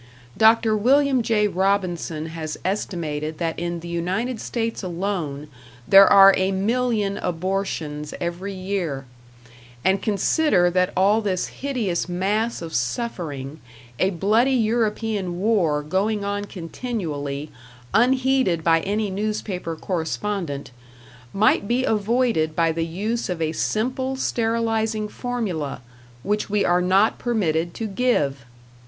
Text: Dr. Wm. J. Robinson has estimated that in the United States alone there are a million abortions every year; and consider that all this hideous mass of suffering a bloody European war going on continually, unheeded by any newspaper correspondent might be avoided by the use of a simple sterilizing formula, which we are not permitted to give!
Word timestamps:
Dr. 0.35 0.75
Wm. 0.75 1.21
J. 1.21 1.47
Robinson 1.47 2.25
has 2.29 2.57
estimated 2.65 3.37
that 3.37 3.59
in 3.59 3.81
the 3.81 3.87
United 3.87 4.41
States 4.41 4.81
alone 4.81 5.47
there 5.87 6.07
are 6.07 6.33
a 6.35 6.51
million 6.51 7.19
abortions 7.19 8.11
every 8.19 8.51
year; 8.51 9.05
and 9.85 10.01
consider 10.01 10.71
that 10.71 10.91
all 10.97 11.21
this 11.21 11.49
hideous 11.49 12.09
mass 12.09 12.63
of 12.63 12.73
suffering 12.73 13.59
a 13.99 14.09
bloody 14.09 14.55
European 14.55 15.37
war 15.39 15.83
going 15.83 16.25
on 16.25 16.45
continually, 16.45 17.51
unheeded 17.93 18.63
by 18.63 18.79
any 18.79 19.11
newspaper 19.11 19.75
correspondent 19.75 20.71
might 21.31 21.67
be 21.67 21.83
avoided 21.85 22.55
by 22.55 22.71
the 22.71 22.87
use 22.87 23.29
of 23.29 23.39
a 23.39 23.51
simple 23.51 24.15
sterilizing 24.15 25.07
formula, 25.07 25.79
which 26.23 26.49
we 26.49 26.65
are 26.65 26.81
not 26.81 27.19
permitted 27.19 27.75
to 27.75 27.85
give! 27.85 28.45